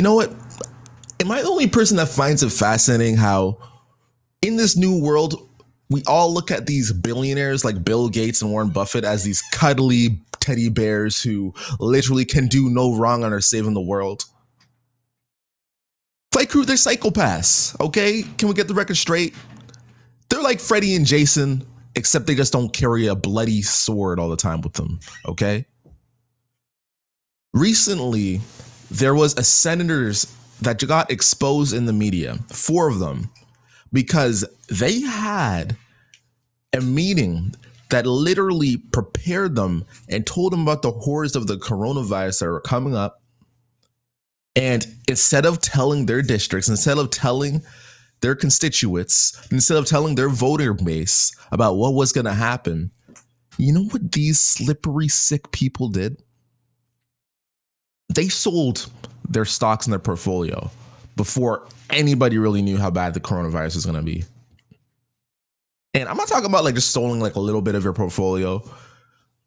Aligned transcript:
You 0.00 0.04
know 0.04 0.14
what? 0.14 0.32
Am 1.20 1.30
I 1.30 1.42
the 1.42 1.48
only 1.48 1.66
person 1.66 1.98
that 1.98 2.08
finds 2.08 2.42
it 2.42 2.48
fascinating 2.48 3.18
how 3.18 3.58
in 4.40 4.56
this 4.56 4.74
new 4.74 4.98
world 4.98 5.46
we 5.90 6.02
all 6.06 6.32
look 6.32 6.50
at 6.50 6.64
these 6.64 6.90
billionaires 6.90 7.66
like 7.66 7.84
Bill 7.84 8.08
Gates 8.08 8.40
and 8.40 8.50
Warren 8.50 8.70
Buffett 8.70 9.04
as 9.04 9.24
these 9.24 9.42
cuddly 9.52 10.18
teddy 10.40 10.70
bears 10.70 11.22
who 11.22 11.52
literally 11.80 12.24
can 12.24 12.46
do 12.46 12.70
no 12.70 12.96
wrong 12.96 13.24
and 13.24 13.34
are 13.34 13.42
saving 13.42 13.74
the 13.74 13.82
world? 13.82 14.24
Flight 16.32 16.48
crew, 16.48 16.64
they're 16.64 16.76
psychopaths, 16.76 17.78
okay? 17.78 18.22
Can 18.38 18.48
we 18.48 18.54
get 18.54 18.68
the 18.68 18.74
record 18.74 18.96
straight? 18.96 19.34
They're 20.30 20.40
like 20.40 20.60
Freddy 20.60 20.96
and 20.96 21.04
Jason, 21.04 21.62
except 21.94 22.26
they 22.26 22.34
just 22.34 22.54
don't 22.54 22.72
carry 22.72 23.06
a 23.08 23.14
bloody 23.14 23.60
sword 23.60 24.18
all 24.18 24.30
the 24.30 24.36
time 24.38 24.62
with 24.62 24.72
them, 24.72 24.98
okay? 25.26 25.66
Recently, 27.52 28.40
there 28.90 29.14
was 29.14 29.36
a 29.38 29.44
senators 29.44 30.36
that 30.60 30.86
got 30.86 31.10
exposed 31.10 31.72
in 31.72 31.86
the 31.86 31.92
media, 31.92 32.38
four 32.48 32.88
of 32.88 32.98
them, 32.98 33.30
because 33.92 34.44
they 34.68 35.00
had 35.00 35.76
a 36.72 36.80
meeting 36.80 37.54
that 37.90 38.06
literally 38.06 38.76
prepared 38.76 39.56
them 39.56 39.84
and 40.08 40.26
told 40.26 40.52
them 40.52 40.62
about 40.62 40.82
the 40.82 40.92
horrors 40.92 41.34
of 41.34 41.46
the 41.46 41.56
coronavirus 41.56 42.40
that 42.40 42.48
were 42.48 42.60
coming 42.60 42.94
up. 42.94 43.22
And 44.54 44.86
instead 45.08 45.46
of 45.46 45.60
telling 45.60 46.06
their 46.06 46.22
districts, 46.22 46.68
instead 46.68 46.98
of 46.98 47.10
telling 47.10 47.62
their 48.20 48.34
constituents, 48.34 49.40
instead 49.50 49.76
of 49.76 49.86
telling 49.86 50.14
their 50.14 50.28
voter 50.28 50.74
base 50.74 51.34
about 51.50 51.76
what 51.76 51.94
was 51.94 52.12
going 52.12 52.26
to 52.26 52.34
happen, 52.34 52.90
you 53.58 53.72
know 53.72 53.84
what 53.84 54.12
these 54.12 54.40
slippery, 54.40 55.08
sick 55.08 55.50
people 55.52 55.88
did? 55.88 56.22
They 58.10 58.28
sold 58.28 58.90
their 59.28 59.44
stocks 59.44 59.86
in 59.86 59.90
their 59.90 60.00
portfolio 60.00 60.70
before 61.16 61.66
anybody 61.88 62.38
really 62.38 62.62
knew 62.62 62.76
how 62.76 62.90
bad 62.90 63.14
the 63.14 63.20
coronavirus 63.20 63.76
was 63.76 63.86
going 63.86 63.96
to 63.96 64.02
be. 64.02 64.24
And 65.94 66.08
I'm 66.08 66.16
not 66.16 66.28
talking 66.28 66.46
about 66.46 66.64
like 66.64 66.74
just 66.74 66.92
selling 66.92 67.20
like 67.20 67.36
a 67.36 67.40
little 67.40 67.62
bit 67.62 67.74
of 67.74 67.84
your 67.84 67.92
portfolio. 67.92 68.62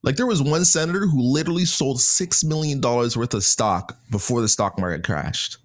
Like 0.02 0.17
there 0.17 0.25
was 0.25 0.41
one 0.41 0.66
senator 0.66 1.08
who 1.08 1.22
literally 1.22 1.66
sold 1.66 2.02
six 2.02 2.44
million 2.44 2.81
dollars 2.81 3.16
worth 3.16 3.34
of 3.34 3.44
stock 3.44 3.97
before 4.11 4.41
the 4.41 4.50
stock 4.50 4.78
market 4.78 5.03
crashed. 5.03 5.58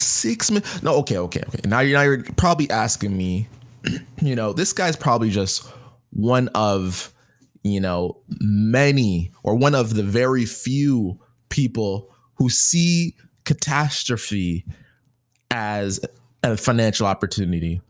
Six 0.00 0.50
million? 0.50 0.68
No, 0.82 0.96
okay, 0.96 1.18
okay, 1.18 1.42
okay. 1.46 1.60
Now 1.68 1.80
you're 1.80 1.98
now 1.98 2.02
you're 2.02 2.24
probably 2.36 2.68
asking 2.70 3.16
me, 3.16 3.48
you 4.20 4.34
know, 4.34 4.52
this 4.52 4.72
guy's 4.72 4.96
probably 4.96 5.30
just 5.30 5.68
one 6.10 6.48
of, 6.54 7.12
you 7.72 7.80
know, 7.80 8.18
many 8.40 9.32
or 9.42 9.54
one 9.54 9.74
of 9.74 9.94
the 9.94 10.02
very 10.02 10.44
few 10.44 11.18
people 11.48 12.10
who 12.34 12.48
see 12.48 13.14
catastrophe 13.44 14.64
as 15.50 16.00
a 16.42 16.56
financial 16.56 17.06
opportunity. 17.06 17.80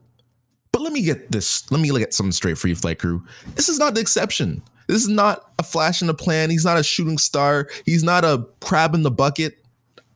But 0.73 0.83
let 0.83 0.93
me 0.93 1.03
get 1.03 1.33
this, 1.33 1.71
let 1.71 1.81
me 1.81 1.91
look 1.91 2.03
at 2.03 2.15
something 2.15 2.33
straight 2.33 2.59
for 2.59 2.69
you, 2.69 2.75
flight 2.75 2.99
crew. 2.99 3.25
This 3.57 3.69
is 3.69 3.79
not 3.79 3.95
the 3.95 4.01
exception. 4.01 4.63
This 4.87 5.03
is 5.03 5.09
not 5.09 5.53
a 5.59 5.63
flash 5.63 6.01
in 6.01 6.07
the 6.07 6.15
plan. 6.15 6.51
He's 6.51 6.65
not 6.65 6.79
a 6.79 6.83
shooting 6.83 7.19
star. 7.19 7.69
He's 7.85 8.03
not 8.03 8.25
a 8.25 8.47
crab 8.61 8.95
in 8.95 9.03
the 9.03 9.11
bucket. 9.11 9.59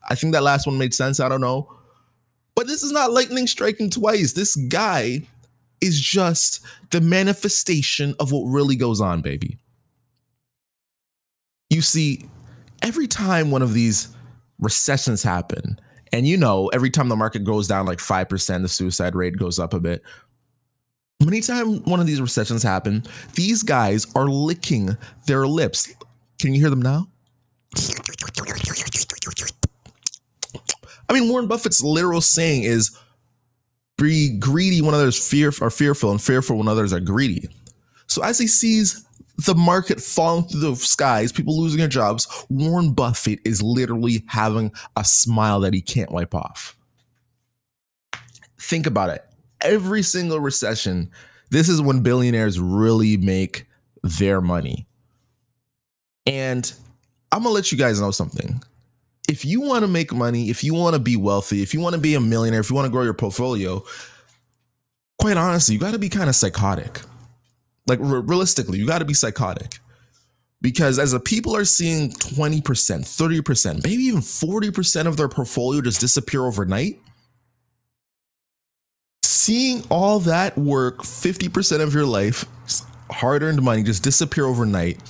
I 0.08 0.14
think 0.14 0.32
that 0.32 0.42
last 0.42 0.66
one 0.66 0.78
made 0.78 0.94
sense. 0.94 1.20
I 1.20 1.28
don't 1.28 1.40
know. 1.40 1.70
But 2.54 2.66
this 2.66 2.82
is 2.82 2.92
not 2.92 3.12
lightning 3.12 3.46
striking 3.46 3.90
twice. 3.90 4.32
This 4.32 4.56
guy 4.56 5.22
is 5.82 6.00
just 6.00 6.64
the 6.90 7.00
manifestation 7.00 8.14
of 8.20 8.32
what 8.32 8.44
really 8.44 8.76
goes 8.76 9.00
on, 9.00 9.20
baby. 9.20 9.58
You 11.68 11.82
see, 11.82 12.28
every 12.80 13.06
time 13.06 13.50
one 13.50 13.62
of 13.62 13.74
these 13.74 14.08
recessions 14.58 15.22
happen, 15.22 15.78
and 16.12 16.26
you 16.26 16.36
know, 16.36 16.68
every 16.68 16.90
time 16.90 17.08
the 17.08 17.16
market 17.16 17.44
goes 17.44 17.66
down 17.66 17.86
like 17.86 17.98
5%, 17.98 18.62
the 18.62 18.68
suicide 18.68 19.14
rate 19.14 19.36
goes 19.36 19.58
up 19.58 19.74
a 19.74 19.80
bit. 19.80 20.02
Anytime 21.20 21.82
one 21.84 22.00
of 22.00 22.06
these 22.06 22.20
recessions 22.20 22.62
happen, 22.62 23.04
these 23.34 23.62
guys 23.62 24.06
are 24.14 24.26
licking 24.26 24.96
their 25.26 25.46
lips. 25.46 25.92
Can 26.38 26.54
you 26.54 26.60
hear 26.60 26.70
them 26.70 26.82
now? 26.82 27.08
I 31.08 31.14
mean, 31.14 31.28
Warren 31.28 31.46
Buffett's 31.46 31.82
literal 31.82 32.20
saying 32.20 32.64
is 32.64 32.96
be 34.02 34.36
greedy 34.38 34.82
when 34.82 34.94
others 34.94 35.28
fear 35.28 35.52
are 35.60 35.70
fearful, 35.70 36.10
and 36.10 36.20
fearful 36.20 36.58
when 36.58 36.68
others 36.68 36.92
are 36.92 37.00
greedy. 37.00 37.48
So 38.06 38.22
as 38.22 38.38
he 38.38 38.46
sees 38.46 39.06
the 39.46 39.54
market 39.54 40.00
falling 40.00 40.44
through 40.44 40.60
the 40.60 40.76
skies, 40.76 41.32
people 41.32 41.58
losing 41.58 41.78
their 41.78 41.88
jobs, 41.88 42.46
Warren 42.50 42.92
Buffett 42.92 43.40
is 43.44 43.62
literally 43.62 44.22
having 44.26 44.72
a 44.96 45.04
smile 45.04 45.60
that 45.60 45.74
he 45.74 45.80
can't 45.80 46.12
wipe 46.12 46.34
off. 46.34 46.76
Think 48.58 48.86
about 48.86 49.10
it 49.10 49.24
every 49.62 50.02
single 50.02 50.40
recession, 50.40 51.10
this 51.50 51.68
is 51.68 51.80
when 51.80 52.00
billionaires 52.00 52.60
really 52.60 53.16
make 53.16 53.66
their 54.02 54.40
money. 54.40 54.86
And 56.26 56.70
I'm 57.30 57.42
gonna 57.42 57.54
let 57.54 57.72
you 57.72 57.78
guys 57.78 58.00
know 58.00 58.10
something. 58.10 58.62
If 59.32 59.46
you 59.46 59.62
want 59.62 59.82
to 59.82 59.88
make 59.88 60.12
money, 60.12 60.50
if 60.50 60.62
you 60.62 60.74
want 60.74 60.92
to 60.92 61.00
be 61.00 61.16
wealthy, 61.16 61.62
if 61.62 61.72
you 61.72 61.80
want 61.80 61.94
to 61.94 62.00
be 62.00 62.14
a 62.14 62.20
millionaire, 62.20 62.60
if 62.60 62.68
you 62.68 62.76
want 62.76 62.84
to 62.84 62.90
grow 62.90 63.02
your 63.02 63.14
portfolio, 63.14 63.82
quite 65.18 65.38
honestly, 65.38 65.72
you 65.74 65.80
got 65.80 65.92
to 65.92 65.98
be 65.98 66.10
kind 66.10 66.28
of 66.28 66.36
psychotic. 66.36 67.00
Like 67.86 67.98
realistically, 68.02 68.78
you 68.78 68.86
got 68.86 68.98
to 68.98 69.06
be 69.06 69.14
psychotic. 69.14 69.78
Because 70.60 70.98
as 70.98 71.12
the 71.12 71.18
people 71.18 71.56
are 71.56 71.64
seeing 71.64 72.10
20%, 72.10 72.60
30%, 72.60 73.84
maybe 73.84 74.02
even 74.02 74.20
40% 74.20 75.06
of 75.06 75.16
their 75.16 75.30
portfolio 75.30 75.80
just 75.80 75.98
disappear 75.98 76.44
overnight, 76.44 77.00
seeing 79.22 79.82
all 79.88 80.20
that 80.20 80.58
work, 80.58 80.98
50% 80.98 81.80
of 81.80 81.94
your 81.94 82.04
life, 82.04 82.44
hard 83.10 83.42
earned 83.42 83.62
money, 83.62 83.82
just 83.82 84.02
disappear 84.02 84.44
overnight, 84.44 85.00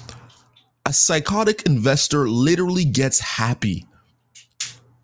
a 0.87 0.93
psychotic 0.93 1.67
investor 1.67 2.29
literally 2.29 2.85
gets 2.85 3.19
happy. 3.19 3.85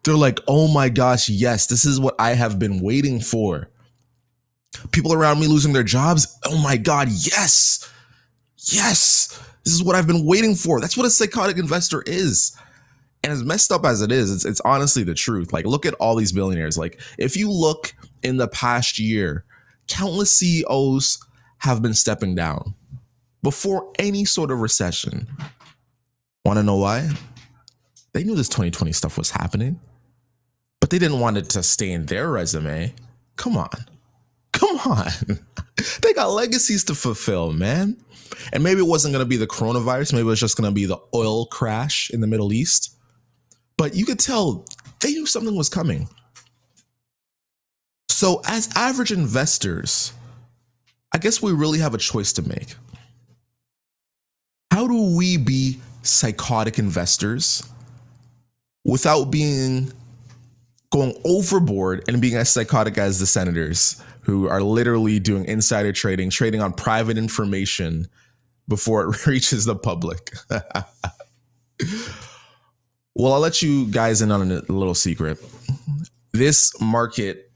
They're 0.05 0.15
like, 0.15 0.41
oh 0.49 0.69
my 0.69 0.89
gosh, 0.89 1.29
yes, 1.29 1.67
this 1.67 1.85
is 1.85 2.01
what 2.01 2.15
I 2.19 2.31
have 2.31 2.59
been 2.59 2.81
waiting 2.81 3.21
for. 3.21 3.69
People 4.93 5.13
around 5.13 5.41
me 5.41 5.47
losing 5.47 5.73
their 5.73 5.83
jobs, 5.83 6.39
oh 6.45 6.59
my 6.59 6.77
God, 6.77 7.09
yes, 7.09 7.91
yes, 8.57 9.41
this 9.65 9.75
is 9.75 9.83
what 9.83 9.97
I've 9.97 10.07
been 10.07 10.25
waiting 10.25 10.55
for. 10.55 10.81
That's 10.81 10.97
what 10.97 11.07
a 11.07 11.11
psychotic 11.11 11.59
investor 11.59 12.03
is. 12.07 12.57
And 13.25 13.33
as 13.33 13.43
messed 13.43 13.73
up 13.73 13.85
as 13.85 14.01
it 14.01 14.13
is, 14.13 14.33
it's, 14.33 14.45
it's 14.45 14.61
honestly 14.61 15.03
the 15.03 15.15
truth. 15.15 15.53
Like, 15.53 15.67
look 15.67 15.85
at 15.85 15.95
all 15.95 16.15
these 16.15 16.33
billionaires. 16.33 16.79
Like, 16.79 17.01
if 17.19 17.37
you 17.37 17.51
look 17.51 17.93
in 18.23 18.37
the 18.37 18.49
past 18.49 18.99
year, 18.99 19.45
countless 19.89 20.37
CEOs 20.39 21.19
have 21.59 21.83
been 21.83 21.95
stepping 21.95 22.35
down 22.35 22.75
before 23.43 23.93
any 23.99 24.25
sort 24.25 24.51
of 24.51 24.61
recession. 24.61 25.27
Want 26.45 26.59
to 26.59 26.63
know 26.63 26.77
why? 26.77 27.11
They 28.13 28.25
knew 28.25 28.35
this 28.35 28.49
2020 28.49 28.93
stuff 28.93 29.19
was 29.19 29.31
happening, 29.31 29.81
but 30.81 30.91
they 30.91 30.99
didn't 30.99 31.21
want 31.21 31.37
it 31.37 31.49
to 31.51 31.63
stay 31.63 31.93
in 31.93 32.07
their 32.07 32.31
resume. 32.31 32.95
Come 33.37 33.57
on. 33.57 33.71
Come 34.53 34.79
on. 34.79 35.11
they 36.03 36.13
got 36.15 36.31
legacies 36.31 36.85
to 36.85 36.95
fulfill, 36.95 37.53
man. 37.53 37.97
And 38.53 38.63
maybe 38.63 38.81
it 38.81 38.87
wasn't 38.87 39.13
going 39.13 39.25
to 39.25 39.29
be 39.29 39.37
the 39.37 39.47
coronavirus. 39.47 40.13
Maybe 40.13 40.23
it 40.23 40.25
was 40.25 40.41
just 40.41 40.57
going 40.57 40.69
to 40.69 40.75
be 40.75 40.87
the 40.87 40.99
oil 41.15 41.47
crash 41.47 42.11
in 42.11 42.21
the 42.21 42.27
Middle 42.27 42.53
East. 42.53 42.97
But 43.77 43.95
you 43.95 44.05
could 44.05 44.19
tell 44.19 44.65
they 45.01 45.13
knew 45.13 45.27
something 45.27 45.55
was 45.55 45.69
coming. 45.69 46.09
So, 48.09 48.43
as 48.47 48.69
average 48.75 49.13
investors, 49.13 50.13
I 51.13 51.19
guess 51.19 51.41
we 51.41 51.53
really 51.53 51.79
have 51.79 51.95
a 51.95 51.99
choice 51.99 52.33
to 52.35 52.49
make. 52.49 52.75
How 54.73 54.89
do 54.89 55.17
we 55.17 55.37
be 55.37 55.79
psychotic 56.03 56.79
investors 56.79 57.63
without 58.89 59.27
being 59.27 59.93
going 60.91 61.15
overboard 61.27 62.03
and 62.09 62.23
being 62.23 62.37
as 62.37 62.49
psychotic 62.49 62.97
as 62.97 63.21
the 63.21 63.27
senators 63.27 64.03
who 64.23 64.49
are 64.49 64.63
literally 64.63 65.19
doing 65.19 65.45
insider 65.45 65.93
trading, 65.93 66.31
trading 66.31 66.63
on 66.63 66.73
private 66.73 67.19
information 67.19 68.09
before 68.67 69.05
it 69.05 69.27
reaches 69.27 69.67
the 69.67 69.77
public? 69.77 70.33
well, 73.15 73.35
I'll 73.35 73.41
let 73.41 73.61
you 73.61 73.87
guys 73.89 74.23
in 74.23 74.33
on 74.33 74.51
a 74.51 74.63
little 74.73 74.95
secret. 74.95 75.39
This 76.33 76.73
market 76.81 77.53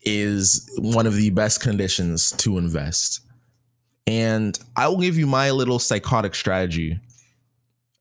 is 0.00 0.66
one 0.78 1.06
of 1.06 1.14
the 1.14 1.28
best 1.28 1.60
conditions 1.60 2.32
to 2.38 2.56
invest. 2.56 3.20
And 4.06 4.58
I 4.76 4.88
will 4.88 5.00
give 5.00 5.18
you 5.18 5.26
my 5.26 5.50
little 5.50 5.78
psychotic 5.78 6.34
strategy. 6.34 6.98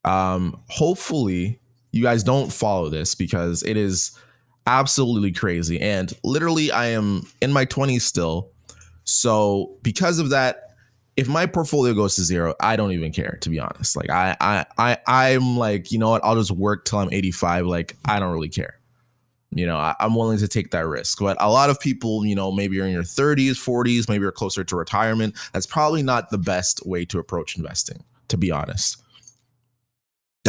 Um, 0.05 0.61
hopefully, 0.69 1.59
you 1.91 2.03
guys 2.03 2.23
don't 2.23 2.51
follow 2.51 2.89
this 2.89 3.15
because 3.15 3.63
it 3.63 3.77
is 3.77 4.17
absolutely 4.67 5.31
crazy. 5.31 5.79
And 5.79 6.13
literally, 6.23 6.71
I 6.71 6.87
am 6.87 7.23
in 7.41 7.51
my 7.51 7.65
20s 7.65 8.01
still. 8.01 8.51
So, 9.03 9.77
because 9.81 10.19
of 10.19 10.29
that, 10.29 10.69
if 11.17 11.27
my 11.27 11.45
portfolio 11.45 11.93
goes 11.93 12.15
to 12.15 12.23
zero, 12.23 12.55
I 12.61 12.77
don't 12.77 12.93
even 12.93 13.11
care 13.11 13.37
to 13.41 13.49
be 13.49 13.59
honest. 13.59 13.97
Like 13.97 14.09
I 14.09 14.37
I 14.39 14.65
I 14.77 14.97
I'm 15.07 15.57
like, 15.57 15.91
you 15.91 15.99
know 15.99 16.11
what? 16.11 16.23
I'll 16.23 16.35
just 16.35 16.51
work 16.51 16.85
till 16.85 16.99
I'm 16.99 17.11
85. 17.11 17.65
Like 17.65 17.97
I 18.05 18.19
don't 18.19 18.31
really 18.31 18.49
care. 18.49 18.79
You 19.51 19.65
know, 19.65 19.77
I, 19.77 19.95
am 19.99 20.15
willing 20.15 20.37
to 20.37 20.47
take 20.47 20.71
that 20.71 20.87
risk. 20.87 21.19
But 21.19 21.35
a 21.39 21.49
lot 21.49 21.69
of 21.69 21.79
people, 21.79 22.23
you 22.23 22.35
know, 22.35 22.51
maybe 22.51 22.75
you're 22.75 22.85
in 22.85 22.93
your 22.93 23.03
30s, 23.03 23.53
40s, 23.53 24.07
maybe 24.07 24.21
you're 24.21 24.31
closer 24.31 24.63
to 24.63 24.75
retirement. 24.75 25.35
That's 25.53 25.65
probably 25.65 26.03
not 26.03 26.29
the 26.29 26.37
best 26.37 26.85
way 26.85 27.03
to 27.05 27.17
approach 27.17 27.57
investing, 27.57 28.03
to 28.27 28.37
be 28.37 28.51
honest. 28.51 29.01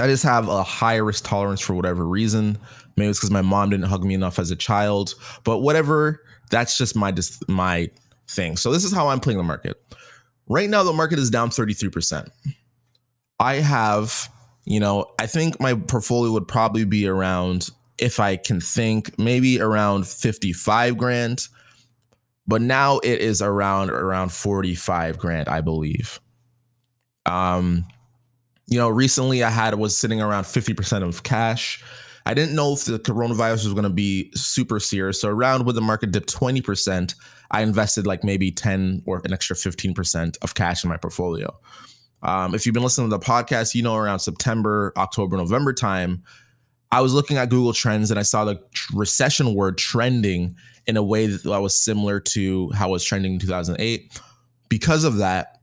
I 0.00 0.06
just 0.06 0.22
have 0.24 0.48
a 0.48 0.62
high 0.62 0.96
risk 0.96 1.24
tolerance 1.24 1.60
for 1.60 1.74
whatever 1.74 2.06
reason. 2.06 2.58
Maybe 2.96 3.10
it's 3.10 3.18
because 3.18 3.30
my 3.30 3.42
mom 3.42 3.70
didn't 3.70 3.86
hug 3.86 4.04
me 4.04 4.14
enough 4.14 4.38
as 4.38 4.50
a 4.50 4.56
child, 4.56 5.14
but 5.44 5.58
whatever. 5.58 6.22
That's 6.50 6.76
just 6.76 6.96
my 6.96 7.14
my 7.48 7.90
thing. 8.28 8.56
So 8.56 8.72
this 8.72 8.84
is 8.84 8.92
how 8.92 9.08
I'm 9.08 9.20
playing 9.20 9.38
the 9.38 9.44
market. 9.44 9.80
Right 10.48 10.68
now, 10.68 10.82
the 10.82 10.92
market 10.92 11.18
is 11.18 11.30
down 11.30 11.50
33%. 11.50 12.28
I 13.38 13.54
have, 13.56 14.28
you 14.64 14.80
know, 14.80 15.06
I 15.18 15.26
think 15.26 15.60
my 15.60 15.74
portfolio 15.74 16.32
would 16.32 16.48
probably 16.48 16.84
be 16.84 17.06
around, 17.06 17.70
if 17.98 18.18
I 18.18 18.36
can 18.36 18.60
think, 18.60 19.18
maybe 19.18 19.60
around 19.60 20.06
55 20.08 20.96
grand. 20.96 21.46
But 22.46 22.62
now 22.62 22.98
it 22.98 23.20
is 23.20 23.40
around 23.40 23.90
around 23.90 24.32
45 24.32 25.18
grand, 25.18 25.48
I 25.48 25.60
believe. 25.60 26.20
Um, 27.26 27.86
you 28.70 28.78
know, 28.78 28.88
recently 28.88 29.42
I 29.42 29.50
had 29.50 29.74
was 29.74 29.96
sitting 29.96 30.22
around 30.22 30.44
50% 30.44 31.02
of 31.02 31.24
cash. 31.24 31.82
I 32.24 32.34
didn't 32.34 32.54
know 32.54 32.72
if 32.72 32.84
the 32.84 32.98
coronavirus 32.98 33.64
was 33.64 33.72
going 33.72 33.84
to 33.84 33.90
be 33.90 34.30
super 34.34 34.78
serious. 34.78 35.20
So 35.20 35.28
around 35.28 35.66
when 35.66 35.74
the 35.74 35.80
market 35.80 36.12
dipped 36.12 36.32
20%, 36.32 37.14
I 37.50 37.62
invested 37.62 38.06
like 38.06 38.22
maybe 38.22 38.52
10 38.52 39.02
or 39.06 39.20
an 39.24 39.32
extra 39.32 39.56
15% 39.56 40.38
of 40.40 40.54
cash 40.54 40.84
in 40.84 40.90
my 40.90 40.96
portfolio. 40.96 41.52
Um, 42.22 42.54
if 42.54 42.64
you've 42.64 42.74
been 42.74 42.84
listening 42.84 43.10
to 43.10 43.16
the 43.16 43.24
podcast, 43.24 43.74
you 43.74 43.82
know 43.82 43.96
around 43.96 44.20
September, 44.20 44.92
October, 44.96 45.36
November 45.36 45.72
time, 45.72 46.22
I 46.92 47.00
was 47.00 47.12
looking 47.12 47.38
at 47.38 47.48
Google 47.48 47.72
Trends 47.72 48.10
and 48.10 48.20
I 48.20 48.22
saw 48.22 48.44
the 48.44 48.60
recession 48.94 49.54
word 49.54 49.78
trending 49.78 50.54
in 50.86 50.96
a 50.96 51.02
way 51.02 51.26
that 51.26 51.60
was 51.60 51.74
similar 51.74 52.20
to 52.20 52.70
how 52.70 52.90
it 52.90 52.92
was 52.92 53.04
trending 53.04 53.34
in 53.34 53.38
2008. 53.40 54.20
Because 54.68 55.02
of 55.02 55.16
that, 55.16 55.59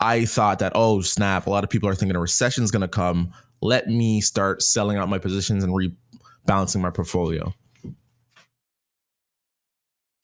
I 0.00 0.24
thought 0.24 0.60
that, 0.60 0.72
oh, 0.74 1.02
snap, 1.02 1.46
a 1.46 1.50
lot 1.50 1.62
of 1.62 1.70
people 1.70 1.88
are 1.88 1.94
thinking 1.94 2.16
a 2.16 2.20
recession 2.20 2.64
is 2.64 2.70
going 2.70 2.80
to 2.80 2.88
come. 2.88 3.32
Let 3.60 3.88
me 3.88 4.20
start 4.20 4.62
selling 4.62 4.96
out 4.96 5.08
my 5.08 5.18
positions 5.18 5.62
and 5.62 5.72
rebalancing 5.72 6.80
my 6.80 6.90
portfolio. 6.90 7.52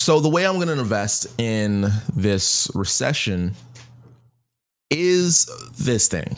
So, 0.01 0.21
the 0.21 0.29
way 0.29 0.47
I'm 0.47 0.55
going 0.55 0.69
to 0.69 0.79
invest 0.79 1.27
in 1.39 1.89
this 2.15 2.71
recession 2.75 3.55
is 4.91 5.47
this 5.79 6.09
thing. 6.09 6.37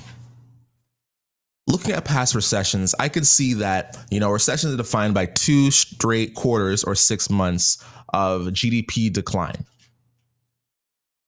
Looking 1.69 1.93
at 1.93 2.07
past 2.07 2.35
recessions, 2.35 2.95
I 2.99 3.11
could 3.11 3.27
see 3.27 3.55
that, 3.55 3.99
you 4.11 4.21
know, 4.21 4.31
recessions 4.31 4.73
are 4.73 4.79
defined 4.79 5.13
by 5.13 5.27
two 5.27 5.71
straight 5.71 6.35
quarters 6.35 6.83
or 6.83 6.95
six 6.95 7.29
months 7.29 7.85
of 8.15 8.47
GDP 8.47 9.13
decline. 9.13 9.67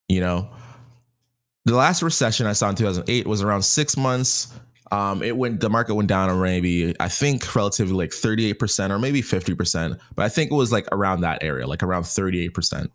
You 0.09 0.21
know, 0.21 0.51
the 1.65 1.75
last 1.77 2.03
recession 2.03 2.47
I 2.47 2.53
saw 2.53 2.71
in 2.71 2.77
2008 2.77 3.27
was 3.27 3.43
around 3.43 3.63
six 3.63 3.97
months. 3.97 4.53
Um, 4.93 5.23
it 5.23 5.37
went 5.37 5.61
the 5.61 5.71
market 5.71 5.95
went 5.95 6.09
down 6.09 6.41
maybe 6.41 6.97
I 6.99 7.09
think 7.09 7.55
relatively 7.55 7.95
like 7.95 8.11
38% 8.11 8.91
or 8.91 8.99
maybe 8.99 9.23
50%, 9.23 10.01
but 10.17 10.25
I 10.25 10.29
think 10.29 10.51
it 10.51 10.55
was 10.55 10.73
like 10.73 10.89
around 10.91 11.21
that 11.21 11.43
area, 11.43 11.67
like 11.67 11.83
around 11.83 12.03
38%. 12.03 12.89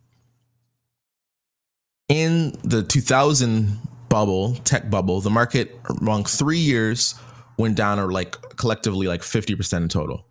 In 2.09 2.51
the 2.63 2.83
2000 2.83 3.79
bubble, 4.09 4.55
tech 4.63 4.89
bubble, 4.89 5.21
the 5.21 5.29
market 5.29 5.79
among 6.01 6.25
three 6.25 6.59
years 6.59 7.15
went 7.57 7.75
down 7.75 7.99
or 7.99 8.11
like 8.11 8.35
collectively 8.57 9.07
like 9.07 9.21
50% 9.21 9.77
in 9.77 9.89
total. 9.89 10.25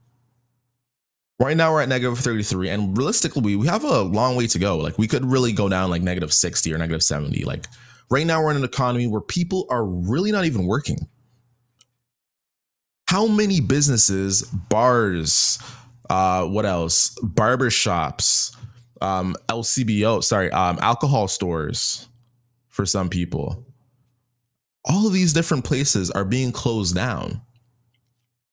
Right 1.41 1.57
now 1.57 1.73
we're 1.73 1.83
at 1.83 1.89
negative 1.89 2.19
33, 2.19 2.69
and 2.69 2.97
realistically, 2.97 3.57
we 3.57 3.67
have 3.67 3.83
a 3.83 4.03
long 4.03 4.37
way 4.37 4.47
to 4.47 4.59
go. 4.59 4.77
Like 4.77 4.99
we 4.99 5.09
could 5.09 5.25
really 5.25 5.53
go 5.53 5.69
down 5.69 5.91
like 5.91 6.01
negative 6.01 6.33
60 6.33 6.73
or 6.73 6.79
negative 6.79 7.03
70. 7.03 7.45
Like 7.45 7.67
Right 8.15 8.29
now, 8.29 8.45
we're 8.45 8.53
in 8.53 8.59
an 8.59 8.63
economy 8.63 9.09
where 9.09 9.21
people 9.21 9.67
are 9.71 9.85
really 9.85 10.31
not 10.31 10.45
even 10.45 10.69
working. 10.69 11.09
How 13.09 13.27
many 13.27 13.61
businesses, 13.61 14.43
bars, 14.43 15.59
uh, 16.09 16.47
what 16.47 16.65
else? 16.65 17.19
Barbershops, 17.25 18.57
um, 19.01 19.35
LCBO, 19.49 20.23
sorry, 20.23 20.49
um, 20.53 20.79
alcohol 20.81 21.27
stores 21.27 22.07
for 22.69 22.87
some 22.87 23.09
people. 23.09 23.67
All 24.85 25.09
of 25.09 25.13
these 25.13 25.33
different 25.33 25.65
places 25.65 26.13
are 26.13 26.25
being 26.25 26.53
closed 26.53 26.95
down 26.95 27.41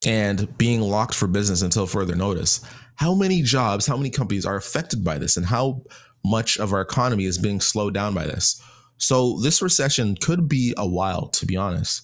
and 0.04 0.58
being 0.58 0.82
locked 0.82 1.14
for 1.14 1.28
business 1.28 1.62
until 1.62 1.86
further 1.86 2.16
notice. 2.16 2.62
How 2.96 3.14
many 3.14 3.44
jobs, 3.44 3.86
how 3.86 3.96
many 3.96 4.10
companies 4.10 4.44
are 4.44 4.56
affected 4.56 5.06
by 5.06 5.20
this, 5.20 5.38
and 5.38 5.46
how 5.46 5.84
much 6.26 6.58
of 6.58 6.74
our 6.74 6.82
economy 6.82 7.26
is 7.26 7.38
being 7.38 7.62
slowed 7.62 7.94
down 7.94 8.16
by 8.16 8.26
this? 8.26 8.60
So 9.02 9.40
this 9.40 9.64
recession 9.64 10.16
could 10.16 10.48
be 10.48 10.76
a 10.78 10.88
while, 10.88 11.28
to 11.30 11.48
be 11.48 11.58
honest. 11.58 12.04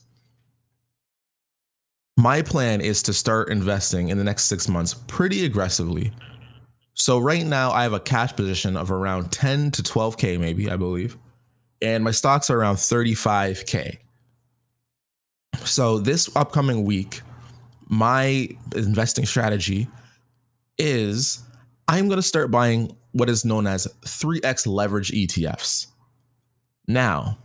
My 2.17 2.41
plan 2.41 2.81
is 2.81 3.03
to 3.03 3.13
start 3.13 3.49
investing 3.49 4.09
in 4.09 4.17
the 4.17 4.23
next 4.23 4.45
six 4.45 4.67
months 4.67 4.95
pretty 4.95 5.45
aggressively. 5.45 6.11
So 6.95 7.19
right 7.19 7.45
now 7.45 7.69
I 7.69 7.83
have 7.83 7.93
a 7.93 7.99
cash 7.99 8.35
position 8.35 8.75
of 8.75 8.91
around 8.91 9.31
10 9.31 9.71
to 9.71 9.83
12K, 9.83 10.39
maybe, 10.39 10.71
I 10.71 10.75
believe. 10.75 11.15
And 11.83 12.03
my 12.03 12.09
stocks 12.09 12.49
are 12.49 12.59
around 12.59 12.77
35K. 12.77 13.99
So 15.65 15.99
this 15.99 16.35
upcoming 16.35 16.83
week, 16.83 17.21
my 17.89 18.49
investing 18.75 19.27
strategy 19.27 19.87
is 20.79 21.43
I'm 21.87 22.07
going 22.07 22.17
to 22.17 22.23
start 22.23 22.49
buying 22.49 22.97
what 23.11 23.29
is 23.29 23.45
known 23.45 23.67
as 23.67 23.87
3x 24.01 24.65
leverage 24.65 25.11
ETFs. 25.11 25.87
Now, 26.87 27.37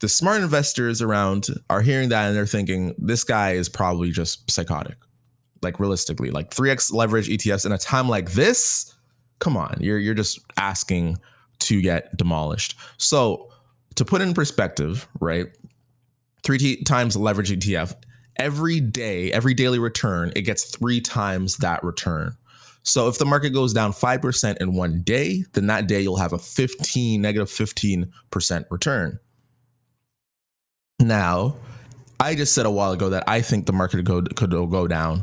the 0.00 0.08
smart 0.08 0.42
investors 0.42 1.02
around 1.02 1.46
are 1.70 1.82
hearing 1.82 2.08
that 2.10 2.28
and 2.28 2.36
they're 2.36 2.46
thinking 2.46 2.94
this 2.98 3.24
guy 3.24 3.52
is 3.52 3.68
probably 3.68 4.10
just 4.10 4.50
psychotic. 4.50 4.96
Like 5.62 5.80
realistically, 5.80 6.30
like 6.30 6.50
3x 6.50 6.92
leverage 6.92 7.28
ETFs 7.28 7.66
in 7.66 7.72
a 7.72 7.78
time 7.78 8.08
like 8.08 8.32
this, 8.32 8.94
come 9.40 9.56
on, 9.56 9.76
you're 9.80 9.98
you're 9.98 10.14
just 10.14 10.38
asking 10.56 11.18
to 11.60 11.82
get 11.82 12.16
demolished. 12.16 12.76
So, 12.96 13.50
to 13.96 14.04
put 14.04 14.20
in 14.20 14.34
perspective, 14.34 15.08
right? 15.20 15.46
3 16.44 16.58
t- 16.58 16.84
times 16.84 17.16
leverage 17.16 17.50
ETF, 17.50 17.94
every 18.36 18.78
day, 18.78 19.32
every 19.32 19.54
daily 19.54 19.80
return, 19.80 20.32
it 20.36 20.42
gets 20.42 20.64
3 20.76 21.00
times 21.00 21.56
that 21.56 21.82
return. 21.82 22.36
So 22.88 23.06
if 23.08 23.18
the 23.18 23.26
market 23.26 23.50
goes 23.50 23.74
down 23.74 23.92
5% 23.92 24.56
in 24.62 24.72
one 24.72 25.02
day, 25.02 25.44
then 25.52 25.66
that 25.66 25.86
day 25.86 26.00
you'll 26.00 26.16
have 26.16 26.32
a 26.32 26.38
15, 26.38 27.20
negative 27.20 27.48
15% 27.48 28.64
return. 28.70 29.18
Now, 30.98 31.56
I 32.18 32.34
just 32.34 32.54
said 32.54 32.64
a 32.64 32.70
while 32.70 32.92
ago 32.92 33.10
that 33.10 33.24
I 33.26 33.42
think 33.42 33.66
the 33.66 33.74
market 33.74 33.98
could 33.98 34.06
go, 34.06 34.22
could 34.22 34.50
go 34.50 34.88
down 34.88 35.22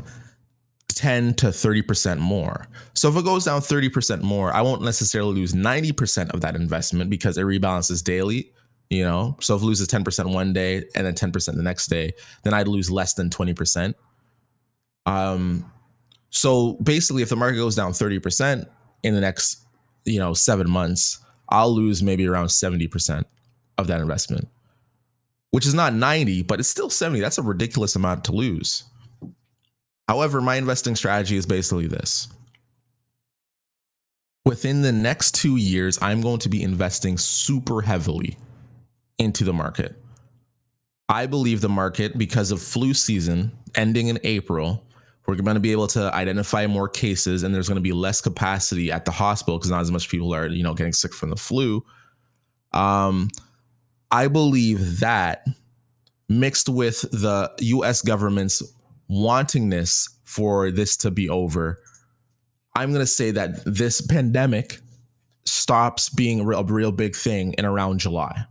10 0.90 1.34
to 1.34 1.46
30% 1.48 2.18
more. 2.18 2.68
So 2.94 3.08
if 3.08 3.16
it 3.16 3.24
goes 3.24 3.44
down 3.46 3.60
30% 3.60 4.22
more, 4.22 4.52
I 4.52 4.62
won't 4.62 4.82
necessarily 4.82 5.34
lose 5.34 5.52
90% 5.52 6.30
of 6.30 6.42
that 6.42 6.54
investment 6.54 7.10
because 7.10 7.36
it 7.36 7.42
rebalances 7.42 8.02
daily, 8.02 8.52
you 8.90 9.02
know? 9.02 9.36
So 9.40 9.56
if 9.56 9.62
it 9.62 9.66
loses 9.66 9.88
10% 9.88 10.32
one 10.32 10.52
day 10.52 10.84
and 10.94 11.04
then 11.04 11.14
10% 11.14 11.56
the 11.56 11.62
next 11.62 11.88
day, 11.88 12.12
then 12.44 12.54
I'd 12.54 12.68
lose 12.68 12.92
less 12.92 13.14
than 13.14 13.28
20%. 13.28 13.94
Um, 15.04 15.70
so 16.36 16.74
basically, 16.74 17.22
if 17.22 17.30
the 17.30 17.36
market 17.36 17.56
goes 17.56 17.74
down 17.74 17.92
30% 17.92 18.68
in 19.02 19.14
the 19.14 19.22
next, 19.22 19.64
you 20.04 20.18
know, 20.18 20.34
seven 20.34 20.68
months, 20.68 21.18
I'll 21.48 21.74
lose 21.74 22.02
maybe 22.02 22.28
around 22.28 22.48
70% 22.48 23.24
of 23.78 23.86
that 23.86 24.02
investment, 24.02 24.46
which 25.50 25.66
is 25.66 25.72
not 25.72 25.94
90, 25.94 26.42
but 26.42 26.60
it's 26.60 26.68
still 26.68 26.90
70. 26.90 27.20
That's 27.20 27.38
a 27.38 27.42
ridiculous 27.42 27.96
amount 27.96 28.24
to 28.26 28.32
lose. 28.32 28.84
However, 30.08 30.42
my 30.42 30.56
investing 30.56 30.94
strategy 30.94 31.38
is 31.38 31.46
basically 31.46 31.86
this. 31.86 32.28
Within 34.44 34.82
the 34.82 34.92
next 34.92 35.34
two 35.34 35.56
years, 35.56 35.98
I'm 36.02 36.20
going 36.20 36.40
to 36.40 36.50
be 36.50 36.62
investing 36.62 37.16
super 37.16 37.80
heavily 37.80 38.36
into 39.18 39.42
the 39.42 39.54
market. 39.54 39.96
I 41.08 41.24
believe 41.24 41.62
the 41.62 41.70
market, 41.70 42.18
because 42.18 42.50
of 42.50 42.60
flu 42.60 42.92
season 42.92 43.52
ending 43.74 44.08
in 44.08 44.18
April, 44.22 44.85
we're 45.26 45.36
going 45.36 45.54
to 45.54 45.60
be 45.60 45.72
able 45.72 45.88
to 45.88 46.12
identify 46.14 46.66
more 46.66 46.88
cases, 46.88 47.42
and 47.42 47.54
there's 47.54 47.68
going 47.68 47.76
to 47.76 47.82
be 47.82 47.92
less 47.92 48.20
capacity 48.20 48.92
at 48.92 49.04
the 49.04 49.10
hospital 49.10 49.58
because 49.58 49.70
not 49.70 49.80
as 49.80 49.90
much 49.90 50.08
people 50.08 50.34
are, 50.34 50.46
you 50.46 50.62
know, 50.62 50.74
getting 50.74 50.92
sick 50.92 51.12
from 51.12 51.30
the 51.30 51.36
flu. 51.36 51.84
Um, 52.72 53.30
I 54.10 54.28
believe 54.28 55.00
that 55.00 55.46
mixed 56.28 56.68
with 56.68 57.02
the 57.02 57.52
U.S. 57.60 58.02
government's 58.02 58.62
wantingness 59.10 60.08
for 60.24 60.70
this 60.70 60.96
to 60.98 61.10
be 61.10 61.28
over, 61.28 61.80
I'm 62.74 62.90
going 62.90 63.00
to 63.00 63.06
say 63.06 63.30
that 63.32 63.64
this 63.64 64.00
pandemic 64.00 64.78
stops 65.44 66.08
being 66.08 66.40
a 66.40 66.44
real, 66.44 66.60
a 66.60 66.64
real 66.64 66.92
big 66.92 67.16
thing 67.16 67.54
in 67.54 67.64
around 67.64 67.98
July. 67.98 68.44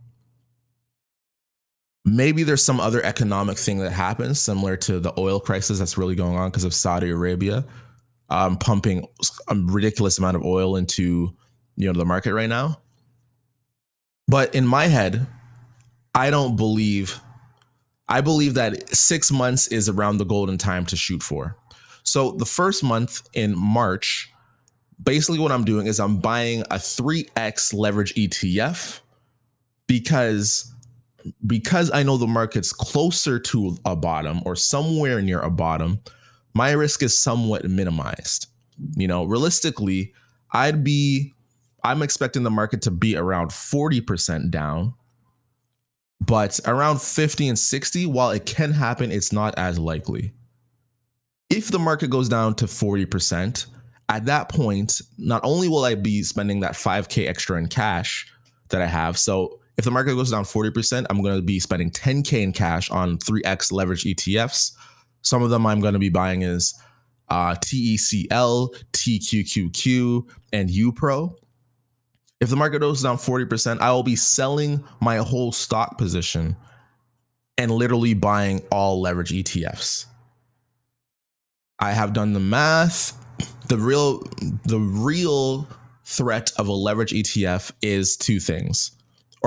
Maybe 2.06 2.44
there's 2.44 2.64
some 2.64 2.80
other 2.80 3.04
economic 3.04 3.58
thing 3.58 3.78
that 3.78 3.90
happens 3.90 4.40
similar 4.40 4.76
to 4.78 4.98
the 4.98 5.12
oil 5.18 5.40
crisis 5.40 5.78
that's 5.78 5.98
really 5.98 6.14
going 6.14 6.36
on 6.36 6.48
because 6.48 6.64
of 6.64 6.72
Saudi 6.72 7.10
Arabia 7.10 7.66
um, 8.28 8.56
pumping 8.56 9.06
a 9.48 9.54
ridiculous 9.54 10.18
amount 10.18 10.36
of 10.36 10.44
oil 10.44 10.76
into 10.76 11.34
you 11.76 11.86
know 11.86 11.98
the 11.98 12.04
market 12.04 12.34
right 12.34 12.48
now. 12.48 12.80
But 14.28 14.54
in 14.54 14.66
my 14.66 14.86
head, 14.86 15.26
I 16.14 16.30
don't 16.30 16.56
believe. 16.56 17.20
I 18.08 18.20
believe 18.20 18.54
that 18.54 18.88
six 18.94 19.32
months 19.32 19.66
is 19.66 19.88
around 19.88 20.18
the 20.18 20.24
golden 20.24 20.58
time 20.58 20.86
to 20.86 20.96
shoot 20.96 21.22
for. 21.24 21.56
So 22.04 22.30
the 22.32 22.46
first 22.46 22.84
month 22.84 23.28
in 23.34 23.58
March, 23.58 24.32
basically 25.02 25.40
what 25.40 25.50
I'm 25.50 25.64
doing 25.64 25.88
is 25.88 25.98
I'm 25.98 26.18
buying 26.18 26.60
a 26.62 26.76
3x 26.76 27.74
leverage 27.74 28.14
ETF 28.14 29.00
because 29.88 30.72
because 31.46 31.90
I 31.92 32.02
know 32.02 32.16
the 32.16 32.26
market's 32.26 32.72
closer 32.72 33.38
to 33.38 33.76
a 33.84 33.96
bottom 33.96 34.40
or 34.44 34.56
somewhere 34.56 35.20
near 35.22 35.40
a 35.40 35.50
bottom, 35.50 36.00
my 36.54 36.72
risk 36.72 37.02
is 37.02 37.20
somewhat 37.20 37.64
minimized. 37.64 38.48
You 38.96 39.08
know, 39.08 39.24
realistically, 39.24 40.12
I'd 40.52 40.84
be 40.84 41.34
I'm 41.86 42.02
expecting 42.02 42.42
the 42.42 42.50
market 42.50 42.82
to 42.82 42.90
be 42.90 43.16
around 43.16 43.50
40% 43.50 44.50
down. 44.50 44.94
But 46.20 46.58
around 46.66 47.00
50 47.00 47.48
and 47.48 47.58
60, 47.58 48.06
while 48.06 48.30
it 48.30 48.44
can 48.46 48.72
happen, 48.72 49.12
it's 49.12 49.32
not 49.32 49.56
as 49.56 49.78
likely. 49.78 50.32
If 51.48 51.70
the 51.70 51.78
market 51.78 52.10
goes 52.10 52.28
down 52.28 52.54
to 52.56 52.64
40%, 52.64 53.66
at 54.08 54.24
that 54.24 54.48
point, 54.48 55.00
not 55.18 55.42
only 55.44 55.68
will 55.68 55.84
I 55.84 55.94
be 55.94 56.22
spending 56.22 56.60
that 56.60 56.72
5K 56.72 57.28
extra 57.28 57.58
in 57.58 57.68
cash 57.68 58.32
that 58.70 58.82
I 58.82 58.86
have. 58.86 59.16
So 59.18 59.60
if 59.78 59.84
the 59.84 59.90
market 59.90 60.14
goes 60.14 60.30
down 60.30 60.44
40%, 60.44 61.06
I'm 61.10 61.22
going 61.22 61.36
to 61.36 61.42
be 61.42 61.60
spending 61.60 61.90
10K 61.90 62.42
in 62.42 62.52
cash 62.52 62.90
on 62.90 63.18
3X 63.18 63.72
leverage 63.72 64.04
ETFs 64.04 64.72
some 65.26 65.42
of 65.42 65.50
them 65.50 65.66
I'm 65.66 65.80
going 65.80 65.94
to 65.94 65.98
be 65.98 66.08
buying 66.08 66.42
is 66.42 66.80
uh, 67.28 67.56
TECL, 67.56 68.76
TQQQ, 68.92 70.28
and 70.52 70.70
UPRO. 70.70 71.34
If 72.40 72.48
the 72.48 72.54
market 72.54 72.78
goes 72.78 73.02
down 73.02 73.16
40%, 73.16 73.80
I 73.80 73.90
will 73.90 74.04
be 74.04 74.14
selling 74.14 74.84
my 75.00 75.16
whole 75.16 75.50
stock 75.50 75.98
position 75.98 76.54
and 77.58 77.72
literally 77.72 78.14
buying 78.14 78.62
all 78.70 79.00
leverage 79.00 79.32
ETFs. 79.32 80.06
I 81.80 81.90
have 81.90 82.12
done 82.12 82.32
the 82.32 82.40
math. 82.40 83.12
The 83.66 83.78
real 83.78 84.20
the 84.64 84.78
real 84.78 85.66
threat 86.04 86.52
of 86.56 86.68
a 86.68 86.72
leverage 86.72 87.12
ETF 87.12 87.72
is 87.82 88.16
two 88.16 88.38
things 88.38 88.95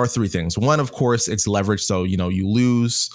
or 0.04 0.08
three 0.08 0.28
things. 0.28 0.58
One, 0.58 0.80
of 0.80 0.92
course, 0.92 1.28
it's 1.28 1.48
leverage. 1.48 1.82
So, 1.82 2.04
you 2.04 2.18
know, 2.18 2.30
you 2.30 2.48
lose 2.48 3.10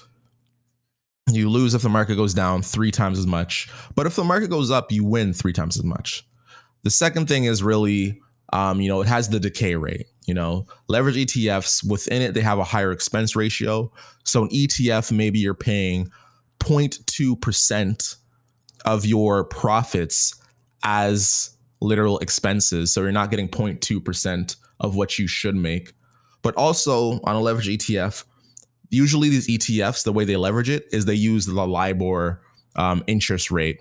you 1.30 1.48
lose 1.48 1.74
if 1.74 1.82
the 1.82 1.88
market 1.88 2.16
goes 2.16 2.34
down 2.34 2.62
three 2.62 2.90
times 2.90 3.18
as 3.18 3.26
much. 3.26 3.68
But 3.94 4.06
if 4.06 4.16
the 4.16 4.24
market 4.24 4.50
goes 4.50 4.70
up, 4.70 4.92
you 4.92 5.04
win 5.04 5.32
three 5.32 5.52
times 5.52 5.76
as 5.76 5.84
much. 5.84 6.26
The 6.82 6.90
second 6.90 7.28
thing 7.28 7.44
is 7.44 7.62
really, 7.62 8.20
um, 8.52 8.80
you 8.80 8.88
know, 8.88 9.00
it 9.00 9.08
has 9.08 9.30
the 9.30 9.40
decay 9.40 9.74
rate. 9.74 10.06
You 10.26 10.34
know, 10.34 10.66
leverage 10.88 11.16
ETFs 11.16 11.88
within 11.88 12.22
it, 12.22 12.34
they 12.34 12.40
have 12.40 12.58
a 12.58 12.64
higher 12.64 12.92
expense 12.92 13.34
ratio. 13.36 13.90
So 14.24 14.42
an 14.42 14.48
ETF, 14.50 15.12
maybe 15.12 15.38
you're 15.38 15.54
paying 15.54 16.10
0.2% 16.60 18.16
of 18.84 19.06
your 19.06 19.44
profits 19.44 20.34
as 20.82 21.50
literal 21.80 22.18
expenses. 22.18 22.92
So 22.92 23.02
you're 23.02 23.12
not 23.12 23.30
getting 23.30 23.48
0.2% 23.48 24.56
of 24.80 24.96
what 24.96 25.18
you 25.18 25.26
should 25.26 25.56
make. 25.56 25.92
But 26.44 26.54
also 26.56 27.20
on 27.24 27.34
a 27.34 27.40
leverage 27.40 27.68
ETF, 27.68 28.24
usually 28.90 29.30
these 29.30 29.48
ETFs, 29.48 30.04
the 30.04 30.12
way 30.12 30.24
they 30.24 30.36
leverage 30.36 30.68
it 30.68 30.84
is 30.92 31.06
they 31.06 31.14
use 31.14 31.46
the 31.46 31.66
LIBOR 31.66 32.40
um, 32.76 33.02
interest 33.06 33.50
rate. 33.50 33.80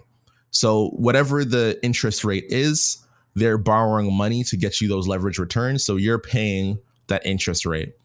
So 0.49 0.89
whatever 0.91 1.43
the 1.43 1.77
interest 1.83 2.23
rate 2.23 2.45
is, 2.47 3.05
they're 3.35 3.57
borrowing 3.57 4.15
money 4.15 4.45
to 4.45 4.55
get 4.55 4.79
you 4.79 4.87
those 4.87 5.09
leverage 5.09 5.39
returns. 5.39 5.83
So 5.83 5.97
you're 5.97 6.19
paying 6.19 6.79
that 7.07 7.25
interest 7.25 7.65
rate. 7.65 7.95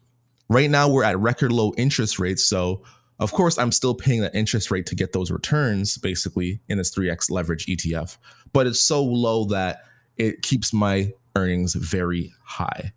Right 0.49 0.69
now, 0.69 0.89
we're 0.89 1.05
at 1.05 1.17
record 1.17 1.53
low 1.53 1.73
interest 1.77 2.19
rates. 2.19 2.43
So, 2.43 2.83
of 3.19 3.31
course, 3.31 3.57
I'm 3.57 3.71
still 3.71 3.93
paying 3.93 4.21
that 4.21 4.35
interest 4.35 4.71
rate 4.71 4.87
to 4.87 4.95
get 4.95 5.13
those 5.13 5.31
returns 5.31 5.97
basically 5.97 6.59
in 6.67 6.77
this 6.77 6.93
3x 6.93 7.31
leverage 7.31 7.65
ETF. 7.67 8.17
But 8.51 8.67
it's 8.67 8.81
so 8.81 9.01
low 9.03 9.45
that 9.45 9.83
it 10.17 10.41
keeps 10.41 10.73
my 10.73 11.13
earnings 11.35 11.75
very 11.75 12.33
high. 12.43 12.91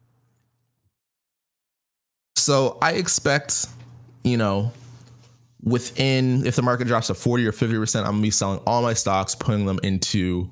So 2.43 2.79
I 2.83 2.95
expect 2.95 3.67
you 4.25 4.37
know, 4.37 4.73
within 5.63 6.47
if 6.47 6.57
the 6.57 6.63
market 6.63 6.87
drops 6.87 7.09
to 7.09 7.15
40 7.15 7.47
or 7.47 7.53
50%, 7.53 7.97
I'm 8.01 8.05
gonna 8.05 8.23
be 8.23 8.31
selling 8.31 8.61
all 8.67 8.83
my 8.83 8.95
stocks, 8.95 9.35
putting 9.35 9.67
them 9.67 9.79
into 9.83 10.51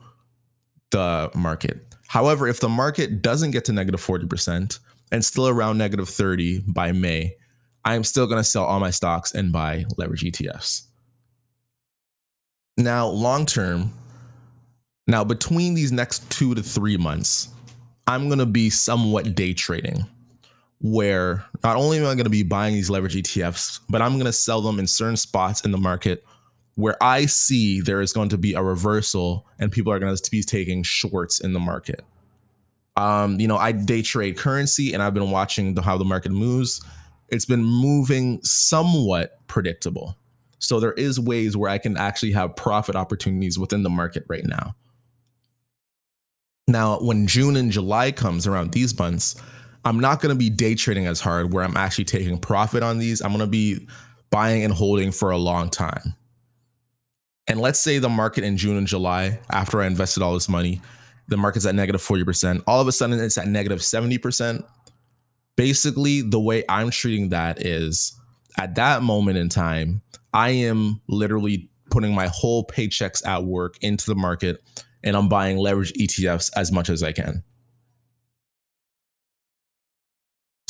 the 0.90 1.30
market. 1.34 1.86
However, 2.08 2.48
if 2.48 2.60
the 2.60 2.68
market 2.68 3.22
doesn't 3.22 3.52
get 3.52 3.64
to 3.66 3.72
negative 3.72 4.00
40% 4.00 4.78
and 5.12 5.24
still 5.24 5.48
around 5.48 5.78
negative 5.78 6.08
30 6.08 6.64
by 6.66 6.92
May, 6.92 7.36
I'm 7.84 8.04
still 8.04 8.26
gonna 8.26 8.44
sell 8.44 8.64
all 8.64 8.80
my 8.80 8.90
stocks 8.90 9.32
and 9.32 9.52
buy 9.52 9.84
leverage 9.96 10.24
ETFs. 10.24 10.82
Now, 12.76 13.06
long 13.06 13.46
term, 13.46 13.92
now 15.06 15.24
between 15.24 15.74
these 15.74 15.92
next 15.92 16.28
two 16.30 16.54
to 16.54 16.62
three 16.62 16.96
months, 16.96 17.48
I'm 18.06 18.28
gonna 18.28 18.46
be 18.46 18.70
somewhat 18.70 19.34
day 19.34 19.54
trading 19.54 20.06
where 20.80 21.44
not 21.62 21.76
only 21.76 21.98
am 21.98 22.04
I 22.04 22.14
going 22.14 22.24
to 22.24 22.30
be 22.30 22.42
buying 22.42 22.74
these 22.74 22.90
leverage 22.90 23.14
ETFs, 23.14 23.80
but 23.88 24.00
I'm 24.00 24.14
going 24.14 24.26
to 24.26 24.32
sell 24.32 24.62
them 24.62 24.78
in 24.78 24.86
certain 24.86 25.16
spots 25.16 25.60
in 25.60 25.72
the 25.72 25.78
market 25.78 26.24
where 26.74 26.96
I 27.02 27.26
see 27.26 27.80
there 27.80 28.00
is 28.00 28.12
going 28.12 28.30
to 28.30 28.38
be 28.38 28.54
a 28.54 28.62
reversal 28.62 29.46
and 29.58 29.70
people 29.70 29.92
are 29.92 29.98
going 29.98 30.16
to 30.16 30.30
be 30.30 30.42
taking 30.42 30.82
shorts 30.82 31.40
in 31.40 31.52
the 31.52 31.60
market. 31.60 32.04
Um, 32.96 33.38
you 33.38 33.46
know, 33.46 33.56
I 33.56 33.72
day 33.72 34.02
trade 34.02 34.38
currency 34.38 34.92
and 34.92 35.02
I've 35.02 35.14
been 35.14 35.30
watching 35.30 35.74
the, 35.74 35.82
how 35.82 35.98
the 35.98 36.04
market 36.04 36.32
moves. 36.32 36.80
It's 37.28 37.44
been 37.44 37.62
moving 37.62 38.40
somewhat 38.42 39.38
predictable. 39.46 40.16
So 40.58 40.80
there 40.80 40.92
is 40.92 41.20
ways 41.20 41.56
where 41.56 41.70
I 41.70 41.78
can 41.78 41.96
actually 41.96 42.32
have 42.32 42.56
profit 42.56 42.96
opportunities 42.96 43.58
within 43.58 43.82
the 43.82 43.90
market 43.90 44.24
right 44.28 44.44
now. 44.44 44.74
Now, 46.68 46.98
when 47.00 47.26
June 47.26 47.56
and 47.56 47.72
July 47.72 48.12
comes 48.12 48.46
around 48.46 48.72
these 48.72 48.96
months, 48.98 49.40
I'm 49.84 49.98
not 50.00 50.20
going 50.20 50.34
to 50.34 50.38
be 50.38 50.50
day 50.50 50.74
trading 50.74 51.06
as 51.06 51.20
hard 51.20 51.52
where 51.52 51.64
I'm 51.64 51.76
actually 51.76 52.04
taking 52.04 52.38
profit 52.38 52.82
on 52.82 52.98
these. 52.98 53.20
I'm 53.20 53.30
going 53.30 53.40
to 53.40 53.46
be 53.46 53.86
buying 54.30 54.62
and 54.62 54.72
holding 54.72 55.12
for 55.12 55.30
a 55.30 55.38
long 55.38 55.70
time. 55.70 56.14
And 57.46 57.60
let's 57.60 57.80
say 57.80 57.98
the 57.98 58.08
market 58.08 58.44
in 58.44 58.56
June 58.56 58.76
and 58.76 58.86
July, 58.86 59.40
after 59.50 59.80
I 59.80 59.86
invested 59.86 60.22
all 60.22 60.34
this 60.34 60.48
money, 60.48 60.80
the 61.28 61.36
market's 61.36 61.66
at 61.66 61.74
negative 61.74 62.00
40%. 62.00 62.62
All 62.66 62.80
of 62.80 62.88
a 62.88 62.92
sudden, 62.92 63.18
it's 63.18 63.38
at 63.38 63.48
negative 63.48 63.80
70%. 63.80 64.64
Basically, 65.56 66.22
the 66.22 66.40
way 66.40 66.64
I'm 66.68 66.90
treating 66.90 67.30
that 67.30 67.64
is 67.64 68.14
at 68.58 68.74
that 68.76 69.02
moment 69.02 69.38
in 69.38 69.48
time, 69.48 70.02
I 70.32 70.50
am 70.50 71.00
literally 71.08 71.70
putting 71.90 72.14
my 72.14 72.28
whole 72.28 72.66
paychecks 72.66 73.26
at 73.26 73.44
work 73.44 73.76
into 73.80 74.06
the 74.06 74.14
market 74.14 74.62
and 75.02 75.16
I'm 75.16 75.28
buying 75.28 75.56
leverage 75.56 75.92
ETFs 75.94 76.50
as 76.56 76.70
much 76.70 76.88
as 76.88 77.02
I 77.02 77.12
can. 77.12 77.42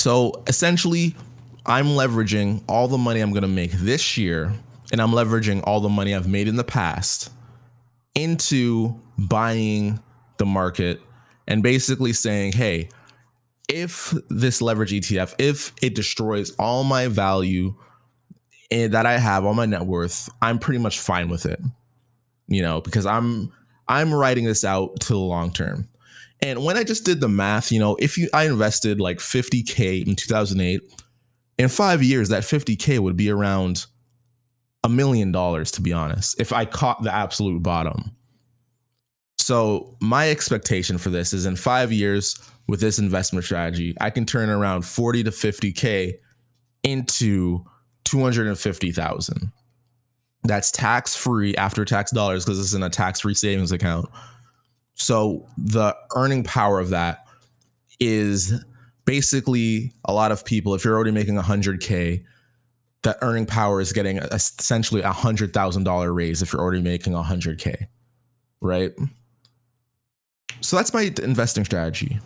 So 0.00 0.42
essentially, 0.46 1.14
I'm 1.66 1.88
leveraging 1.88 2.62
all 2.66 2.88
the 2.88 2.96
money 2.96 3.20
I'm 3.20 3.32
going 3.32 3.42
to 3.42 3.48
make 3.48 3.72
this 3.72 4.16
year, 4.16 4.50
and 4.90 4.98
I'm 4.98 5.10
leveraging 5.10 5.62
all 5.64 5.80
the 5.80 5.90
money 5.90 6.14
I've 6.14 6.26
made 6.26 6.48
in 6.48 6.56
the 6.56 6.64
past 6.64 7.30
into 8.14 8.98
buying 9.18 10.00
the 10.38 10.46
market 10.46 11.02
and 11.46 11.62
basically 11.62 12.14
saying, 12.14 12.52
hey, 12.52 12.88
if 13.68 14.14
this 14.30 14.62
leverage 14.62 14.92
ETF, 14.92 15.34
if 15.38 15.74
it 15.82 15.94
destroys 15.94 16.52
all 16.52 16.82
my 16.82 17.08
value 17.08 17.74
eh, 18.70 18.88
that 18.88 19.04
I 19.04 19.18
have, 19.18 19.44
all 19.44 19.52
my 19.52 19.66
net 19.66 19.82
worth, 19.82 20.30
I'm 20.40 20.58
pretty 20.58 20.78
much 20.78 20.98
fine 20.98 21.28
with 21.28 21.44
it. 21.44 21.60
You 22.48 22.62
know, 22.62 22.80
because 22.80 23.04
I'm 23.04 23.52
I'm 23.86 24.14
writing 24.14 24.44
this 24.44 24.64
out 24.64 24.98
to 25.00 25.12
the 25.12 25.18
long 25.18 25.52
term. 25.52 25.90
And 26.42 26.64
when 26.64 26.76
I 26.76 26.84
just 26.84 27.04
did 27.04 27.20
the 27.20 27.28
math, 27.28 27.70
you 27.70 27.78
know, 27.78 27.96
if 27.98 28.16
you 28.16 28.28
I 28.32 28.46
invested 28.46 29.00
like 29.00 29.18
50k 29.18 30.06
in 30.06 30.16
2008, 30.16 30.80
in 31.58 31.68
5 31.68 32.02
years 32.02 32.30
that 32.30 32.42
50k 32.42 32.98
would 32.98 33.16
be 33.16 33.30
around 33.30 33.86
a 34.82 34.88
million 34.88 35.32
dollars 35.32 35.70
to 35.72 35.82
be 35.82 35.92
honest, 35.92 36.40
if 36.40 36.52
I 36.52 36.64
caught 36.64 37.02
the 37.02 37.14
absolute 37.14 37.62
bottom. 37.62 38.16
So, 39.38 39.96
my 40.00 40.30
expectation 40.30 40.96
for 40.96 41.10
this 41.10 41.32
is 41.32 41.44
in 41.44 41.56
5 41.56 41.92
years 41.92 42.38
with 42.68 42.80
this 42.80 42.98
investment 42.98 43.44
strategy, 43.44 43.94
I 44.00 44.10
can 44.10 44.24
turn 44.24 44.48
around 44.48 44.82
40 44.82 45.24
to 45.24 45.30
50k 45.30 46.14
into 46.82 47.64
250,000. 48.04 49.52
That's 50.44 50.70
tax 50.70 51.16
free 51.16 51.54
after 51.56 51.84
tax 51.84 52.12
dollars 52.12 52.44
because 52.44 52.58
it's 52.58 52.72
in 52.72 52.82
a 52.82 52.88
tax 52.88 53.20
free 53.20 53.34
savings 53.34 53.72
account 53.72 54.08
so 55.00 55.46
the 55.56 55.96
earning 56.14 56.44
power 56.44 56.78
of 56.78 56.90
that 56.90 57.26
is 57.98 58.52
basically 59.06 59.92
a 60.04 60.12
lot 60.12 60.30
of 60.30 60.44
people, 60.44 60.74
if 60.74 60.84
you're 60.84 60.94
already 60.94 61.10
making 61.10 61.36
100K, 61.36 62.22
that 63.02 63.16
earning 63.22 63.46
power 63.46 63.80
is 63.80 63.94
getting 63.94 64.18
essentially 64.18 65.00
a 65.00 65.10
hundred 65.10 65.54
thousand 65.54 65.84
dollar 65.84 66.12
raise 66.12 66.42
if 66.42 66.52
you're 66.52 66.60
already 66.60 66.82
making 66.82 67.14
a 67.14 67.22
hundred 67.22 67.58
K. 67.58 67.88
Right. 68.60 68.92
So 70.60 70.76
that's 70.76 70.92
my 70.92 71.10
investing 71.22 71.64
strategy. 71.64 72.18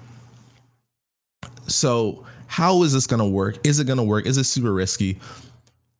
So 1.69 2.27
how 2.49 2.83
is 2.83 2.93
this 2.93 3.07
gonna 3.07 3.29
work? 3.29 3.65
Is 3.65 3.79
it 3.79 3.87
gonna 3.87 4.03
work? 4.03 4.27
Is 4.27 4.37
it 4.37 4.45
super 4.45 4.73
risky? 4.73 5.21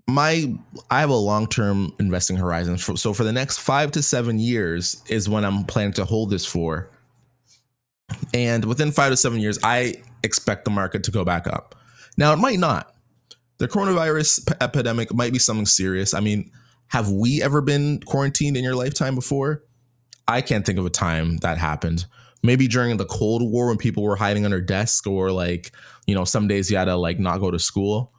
My 0.07 0.55
I 0.91 1.01
have 1.01 1.11
a 1.11 1.15
long-term 1.15 1.95
investing 1.99 2.37
horizon. 2.37 2.77
So 2.79 3.15
for 3.15 3.25
the 3.25 3.33
next 3.33 3.59
five 3.59 3.91
to 3.93 4.03
seven 4.03 4.39
years 4.39 5.03
is 5.09 5.29
when 5.29 5.45
I'm 5.45 5.65
planning 5.65 5.95
to 5.95 6.05
hold 6.05 6.31
this 6.31 6.45
for. 6.45 6.91
And 8.35 8.65
within 8.67 8.93
five 8.93 9.11
to 9.13 9.17
seven 9.17 9.41
years, 9.41 9.59
I 9.63 9.97
expect 10.23 10.67
the 10.67 10.71
market 10.71 11.05
to 11.05 11.11
go 11.11 11.25
back 11.25 11.47
up. 11.47 11.75
Now 12.17 12.33
it 12.33 12.37
might 12.37 12.59
not 12.59 12.95
the 13.59 13.69
coronavirus 13.69 14.47
p- 14.47 14.55
epidemic 14.61 15.13
might 15.15 15.33
be 15.33 15.39
something 15.39 15.67
serious. 15.67 16.15
I 16.15 16.21
mean, 16.21 16.51
have 16.89 17.11
we 17.11 17.43
ever 17.43 17.61
been 17.61 18.01
quarantined 18.01 18.57
in 18.57 18.65
your 18.65 18.75
lifetime 18.75 19.15
before? 19.15 19.65
I 20.27 20.41
can't 20.41 20.65
think 20.65 20.79
of 20.79 20.87
a 20.87 20.91
time 20.91 21.39
that 21.39 21.59
happened. 21.59 22.07
Maybe 22.43 22.69
during 22.69 22.97
the 22.97 23.07
Cold 23.07 23.43
War 23.43 23.69
when 23.69 23.79
people 23.79 24.03
were 24.03 24.17
hiding 24.17 24.45
under 24.45 24.61
desks, 24.61 25.07
or 25.07 25.31
like, 25.31 25.73
you 26.07 26.15
know, 26.15 26.25
some 26.25 26.47
days 26.49 26.71
you 26.71 26.77
had 26.77 26.87
to 26.87 26.97
like 26.97 27.19
not 27.19 27.41
go 27.41 27.51
to 27.51 27.59
school. 27.59 28.13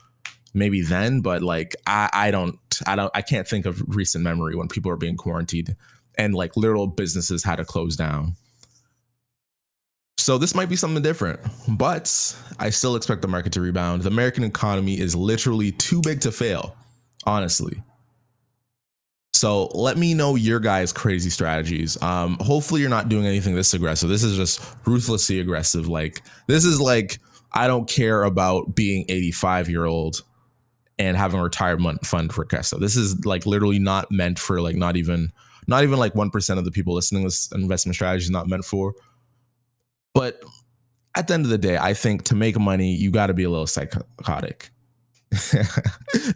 Maybe 0.55 0.81
then, 0.81 1.19
but 1.21 1.41
like 1.43 1.75
I, 1.85 2.09
I 2.13 2.31
don't 2.31 2.57
I 2.87 2.95
don't 2.95 3.11
I 3.13 3.21
can't 3.21 3.47
think 3.47 3.65
of 3.65 3.83
recent 3.95 4.23
memory 4.23 4.55
when 4.55 4.69
people 4.69 4.91
are 4.91 4.97
being 4.97 5.17
quarantined 5.17 5.75
and 6.17 6.33
like 6.33 6.55
literal 6.55 6.87
businesses 6.87 7.43
had 7.43 7.57
to 7.57 7.65
close 7.65 7.95
down. 7.95 8.35
So 10.17 10.37
this 10.37 10.55
might 10.55 10.69
be 10.69 10.75
something 10.75 11.03
different, 11.03 11.39
but 11.67 12.35
I 12.57 12.71
still 12.71 12.95
expect 12.95 13.21
the 13.21 13.27
market 13.27 13.53
to 13.53 13.61
rebound. 13.61 14.01
The 14.01 14.07
American 14.07 14.43
economy 14.43 14.99
is 14.99 15.15
literally 15.15 15.71
too 15.73 16.01
big 16.01 16.21
to 16.21 16.31
fail, 16.31 16.75
honestly. 17.25 17.83
So 19.33 19.65
let 19.75 19.97
me 19.97 20.13
know 20.13 20.35
your 20.35 20.59
guys' 20.59 20.93
crazy 20.93 21.29
strategies. 21.29 22.01
Um, 22.01 22.37
hopefully 22.39 22.81
you're 22.81 22.89
not 22.89 23.09
doing 23.09 23.27
anything 23.27 23.53
this 23.53 23.73
aggressive. 23.73 24.09
This 24.09 24.23
is 24.23 24.37
just 24.37 24.61
ruthlessly 24.85 25.41
aggressive. 25.41 25.87
Like 25.87 26.23
this 26.47 26.65
is 26.65 26.79
like 26.79 27.19
I 27.51 27.67
don't 27.67 27.87
care 27.87 28.23
about 28.23 28.75
being 28.75 29.05
85 29.09 29.69
year 29.69 29.85
old 29.85 30.23
and 30.97 31.17
having 31.17 31.39
a 31.39 31.43
retirement 31.43 32.05
fund 32.05 32.33
for 32.33 32.45
Queso. 32.45 32.79
This 32.79 32.95
is 32.95 33.25
like 33.25 33.45
literally 33.45 33.79
not 33.79 34.11
meant 34.11 34.39
for 34.39 34.61
like 34.61 34.75
not 34.75 34.95
even 34.95 35.31
not 35.67 35.83
even 35.83 35.99
like 35.99 36.15
one 36.15 36.29
percent 36.29 36.59
of 36.59 36.65
the 36.65 36.71
people 36.71 36.93
listening. 36.93 37.23
This 37.23 37.51
investment 37.51 37.95
strategy 37.95 38.25
is 38.25 38.31
not 38.31 38.47
meant 38.47 38.65
for. 38.65 38.93
But 40.13 40.41
at 41.15 41.27
the 41.27 41.33
end 41.33 41.45
of 41.45 41.49
the 41.49 41.57
day, 41.57 41.77
I 41.77 41.93
think 41.93 42.23
to 42.25 42.35
make 42.35 42.57
money, 42.59 42.93
you 42.93 43.11
got 43.11 43.27
to 43.27 43.33
be 43.33 43.43
a 43.43 43.49
little 43.49 43.67
psychotic. 43.67 44.69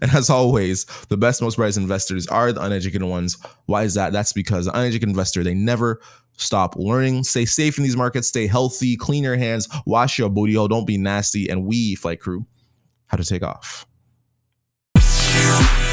and 0.01 0.11
as 0.13 0.29
always, 0.29 0.85
the 1.07 1.17
best, 1.17 1.41
most 1.41 1.55
brightest 1.55 1.77
investors 1.77 2.27
are 2.27 2.51
the 2.51 2.61
uneducated 2.61 3.03
ones. 3.03 3.37
Why 3.65 3.83
is 3.83 3.93
that? 3.93 4.11
That's 4.11 4.33
because 4.33 4.65
the 4.65 4.77
uneducated 4.77 5.09
investor, 5.09 5.43
they 5.43 5.53
never 5.53 6.01
stop 6.37 6.75
learning. 6.75 7.23
Stay 7.23 7.45
safe 7.45 7.77
in 7.77 7.83
these 7.83 7.97
markets, 7.97 8.27
stay 8.27 8.47
healthy, 8.47 8.97
clean 8.97 9.23
your 9.23 9.37
hands, 9.37 9.67
wash 9.85 10.17
your 10.17 10.29
booty 10.29 10.53
hole, 10.53 10.67
don't 10.67 10.87
be 10.87 10.97
nasty. 10.97 11.49
And 11.49 11.65
we, 11.65 11.95
Flight 11.95 12.19
Crew, 12.19 12.45
how 13.07 13.17
to 13.17 13.25
take 13.25 13.43
off. 13.43 13.85
Peace. 15.49 15.88